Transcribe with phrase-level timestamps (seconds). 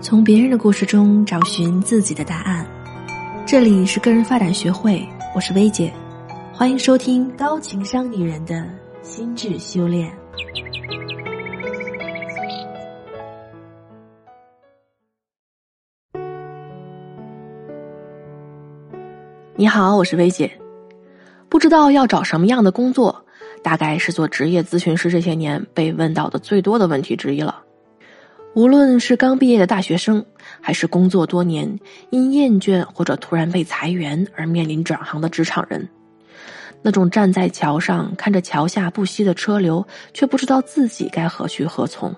[0.00, 2.64] 从别人的故事中找寻自己的答案。
[3.44, 5.04] 这里是个人发展学会，
[5.34, 5.92] 我是薇姐，
[6.52, 8.64] 欢迎收听高情商女人的
[9.02, 10.10] 心智修炼。
[19.56, 20.50] 你好，我是薇姐。
[21.48, 23.24] 不知道要找什么样的工作，
[23.64, 27.64] 大概是做职业咨询师这些年被问到的最多的问题之一了。
[28.54, 30.24] 无论是刚毕业的大学生，
[30.60, 31.78] 还是工作多年
[32.10, 35.88] 因厌倦或者突然被裁员而面临转行的职场人，
[36.82, 42.10] 那种站在桥上看着桥下不息的车流，却不知道自己该何去何从；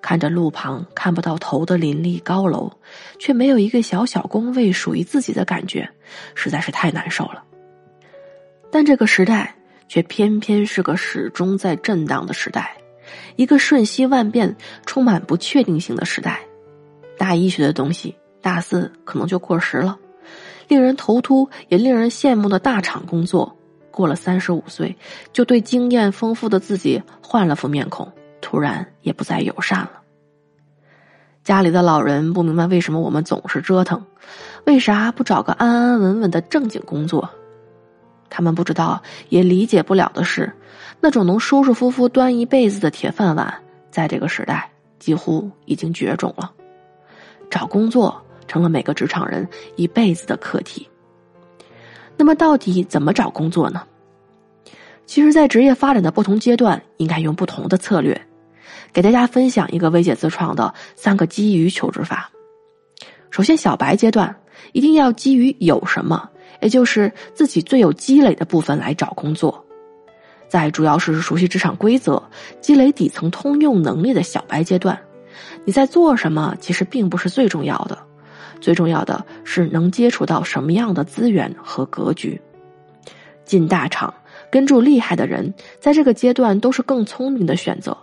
[0.00, 2.70] 看着路旁看不到头的林立高楼，
[3.18, 5.88] 却没有一个小小工位属于自己的感觉，
[6.36, 7.42] 实在是太难受了。
[8.70, 9.56] 但这个时代
[9.88, 12.76] 却偏偏是个始终在震荡的时代。
[13.36, 16.40] 一个瞬息万变、充满不确定性的时代，
[17.16, 19.98] 大一学的东西，大四可能就过时了。
[20.68, 23.56] 令人头秃也令人羡慕的大厂工作，
[23.90, 24.96] 过了三十五岁，
[25.32, 29.92] 就对经验丰富的自己换了副面孔，突然也不再友善了。
[31.42, 34.04] 家里的老人不明白为什么我们总是折腾，
[34.66, 37.30] 为啥不找个安安稳稳的正经工作？
[38.30, 40.52] 他们不知道，也理解不了的是。
[41.00, 43.54] 那种能舒舒服服端一辈子的铁饭碗，
[43.90, 46.52] 在这个时代几乎已经绝种了。
[47.50, 50.88] 找工作成了每个职场人一辈子的课题。
[52.16, 53.82] 那么，到底怎么找工作呢？
[55.06, 58.20] 其实，在职业发展的不同阶段，应该用不同的策略。
[58.92, 62.30] 给大家分享一个薇姐自创的三个基于求职法。
[63.30, 64.34] 首先，小白阶段
[64.72, 66.28] 一定要基于有什么，
[66.60, 69.64] 也就是自己最有积累的部分来找工作。
[70.48, 72.22] 在主要是熟悉职场规则、
[72.60, 74.98] 积累底层通用能力的小白阶段，
[75.64, 77.98] 你在做什么其实并不是最重要的，
[78.60, 82.40] 最重要的是能接触到什么样的资源和格局。
[83.44, 84.12] 进大厂
[84.50, 87.96] 跟住厉害的人，在这个阶段都是更聪明的选择，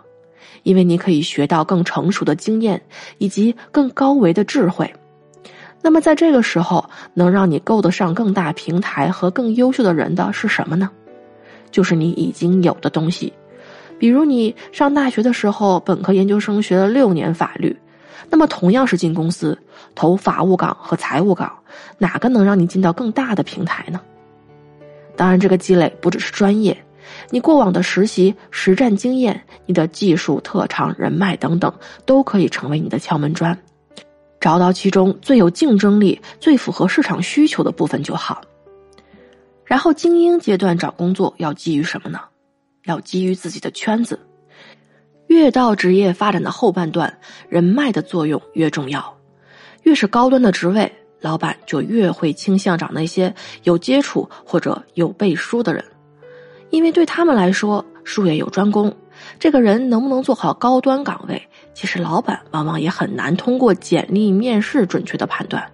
[0.62, 2.80] 因为你可以学到更成熟的经验
[3.18, 4.92] 以及更高维的智慧。
[5.86, 10.90] 那么在这个时候，能让你够得上更大平台和更优秀的人的是什么呢？
[11.70, 13.32] 就是你已经有的东西，
[13.96, 17.78] 比如你上大学的时候，本科、研究生学了六年法律，
[18.28, 19.56] 那么同样是进公司
[19.94, 21.56] 投法务岗和财务岗，
[21.98, 24.00] 哪个能让你进到更大的平台呢？
[25.14, 26.76] 当然，这个积累不只是专业，
[27.30, 31.72] 你过往的实习、实战经验、你的技术特长、人脉等等，
[32.04, 33.56] 都可以成为你的敲门砖。
[34.40, 38.42] 找到其中最有竞争力、最符合市场需求的部分就好。
[39.64, 42.20] 然后，精英阶段找工作要基于什么呢？
[42.84, 44.18] 要基于自己的圈子。
[45.26, 49.16] 越到职业发展的后半段，人脉的作用越重要。
[49.82, 55.84] 越是高端的职位，老板就越会倾向找那些有接触或者有背书的人，
[56.70, 58.96] 因为对他们来说，术业有专攻。
[59.38, 65.64] 这个人能不能做好高端岗位，其实老板往往也很难通过简历面试准确的判断。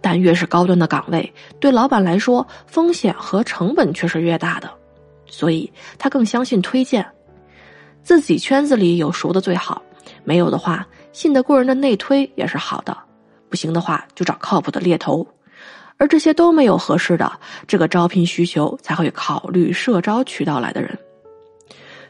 [0.00, 4.70] 但越是高端的岗位，对老板来说风险和成本却是越大的，
[5.26, 7.06] 所以他更相信推荐。
[8.02, 9.82] 自己圈子里有熟的最好，
[10.24, 12.96] 没有的话，信得过人的内推也是好的。
[13.50, 15.26] 不行的话，就找靠谱的猎头。
[15.98, 17.30] 而这些都没有合适的，
[17.66, 20.96] 这个招聘需求才会考虑社招渠道来的人。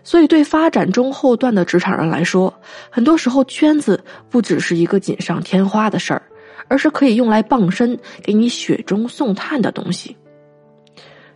[0.02, 2.52] 所以，对发展中后段的职场人来说，
[2.90, 6.22] 很多时候圈子不只是一个锦上添花的事儿。
[6.70, 10.14] 而是可以用来傍身、给你雪中送炭的东西。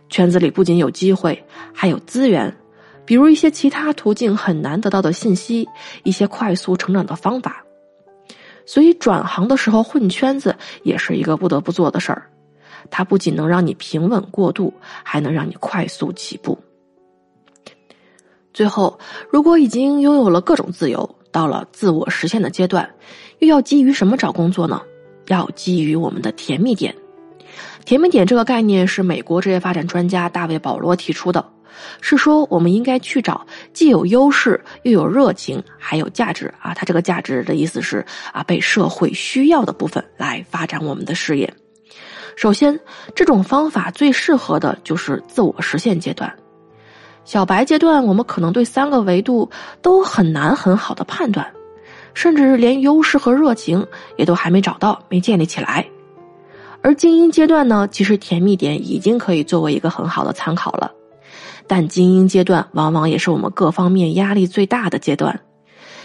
[0.07, 1.43] 圈子里不仅有机会，
[1.73, 2.55] 还有资源，
[3.03, 5.67] 比如一些其他途径很难得到的信息，
[6.03, 7.65] 一些快速成长的方法。
[8.67, 12.29] 所以转行的时候混圈子也是一个不得不做的事儿。
[12.91, 16.55] 它不仅能让你平稳过渡，还能让你快速起步。
[18.53, 18.99] 最后，
[19.31, 22.87] 如果已经拥有了各种自由，到了自我实现的阶段，
[23.39, 24.81] 又要基于什么找工作呢？
[25.27, 26.93] 要基于我们的甜蜜点，
[27.85, 31.43] 甜蜜点这个概念是美国职业发展专家大卫保罗提出的，
[32.01, 41.51] 是说我们应该去找既有优势又有热情还有价值啊，它这个价值的意思是啊被社会需要的部分来发展我们的事业。
[42.35, 42.79] 首先，
[43.15, 46.35] 这种方法最适合的就是自我实现阶段，
[47.25, 49.49] 小白阶段我们可能对三个维度
[49.81, 51.45] 都很难很好的判断。
[52.13, 53.83] 甚至连优势和热情
[54.17, 55.83] 也都还没找到，没建立起来。
[56.83, 60.91] 而精英阶段呢，其实甜蜜点已经可以作为一个很好的参考了。
[61.65, 65.39] 但精英阶段往往也是我们各方面压力最大的阶段。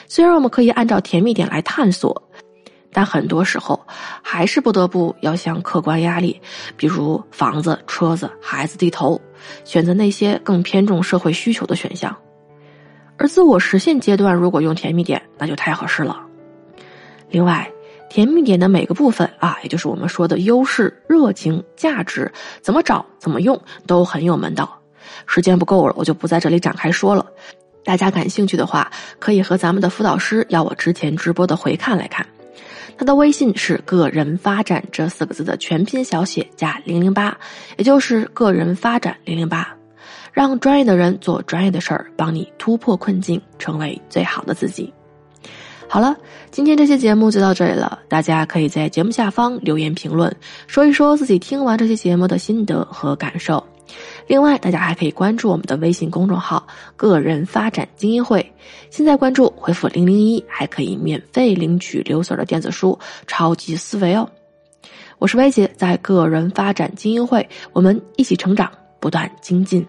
[0.07, 2.23] 虽然我们可以按照甜蜜点来探索，
[2.91, 3.79] 但很多时候
[4.23, 6.41] 还是不得不要向客观压力，
[6.75, 9.21] 比如房子、车子、孩子低头，
[9.65, 12.17] 选择那些更偏重社会需求的选项。
[13.17, 16.21] 而自我实现阶段，如果用甜蜜点，那就太合适了。
[17.31, 17.71] 另外，
[18.09, 22.31] 甜蜜点的每个部分啊，也就是我们说的优势、热情、价值，
[22.61, 24.81] 怎么找、怎么用，都很有门道。
[25.27, 27.27] 时间不够了，我就不在这里展开说了。
[27.85, 32.25] 大家感兴趣的话，可以和咱们的辅导师要我之前直播的回看来看。
[32.99, 37.39] 他的微信是“个人发展”这四个字的全拼小写加零零八，
[37.77, 39.73] 也就是“个人发展零零八”。
[40.35, 44.93] 让专业的人做专业的事儿，帮你突破困境，成为最好的自己。
[45.89, 46.17] 好了，
[46.51, 48.01] 今天这期节目就到这里了。
[48.09, 50.35] 大家可以在节目下方留言评论，
[50.67, 53.65] 说一说自己听完这期节目的心得和感受。
[54.29, 56.67] 另外，大家还可以关注我们的微信公众号
[56.97, 58.53] “个人发展精英会”。
[58.91, 62.97] 现在关注回复零零一，还可以免费领取刘 Sir 的电子书
[63.27, 64.29] 《超级思维》哦。
[65.19, 68.71] 我是薇姐，在个人发展精英会，我们一起成长，
[69.01, 69.85] 不断精进。